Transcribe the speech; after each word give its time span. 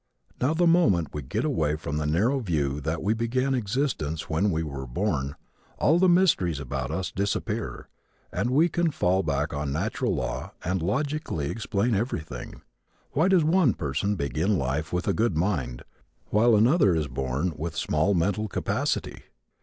Now 0.41 0.55
the 0.55 0.65
moment 0.65 1.09
we 1.13 1.21
get 1.21 1.45
away 1.45 1.75
from 1.75 1.97
the 1.97 2.07
narrow 2.07 2.39
view 2.39 2.79
that 2.81 3.03
we 3.03 3.13
began 3.13 3.53
existence 3.53 4.27
when 4.27 4.49
we 4.49 4.63
were 4.63 4.87
born, 4.87 5.35
all 5.77 5.99
the 5.99 6.09
mysteries 6.09 6.59
about 6.59 6.89
us 6.89 7.11
disappear 7.11 7.87
and 8.33 8.49
we 8.49 8.67
can 8.67 8.89
fall 8.89 9.21
back 9.21 9.53
on 9.53 9.71
natural 9.71 10.15
law 10.15 10.53
and 10.63 10.81
logically 10.81 11.51
explain 11.51 11.93
everything. 11.93 12.63
Why 13.11 13.27
does 13.27 13.43
one 13.43 13.75
person 13.75 14.15
begin 14.15 14.57
life 14.57 14.91
with 14.91 15.07
a 15.07 15.13
good 15.13 15.37
mind 15.37 15.83
while 16.31 16.55
another 16.55 16.95
is 16.95 17.07
born 17.07 17.53
with 17.55 17.77
small 17.77 18.15
mental 18.15 18.47
capacity? 18.47 19.25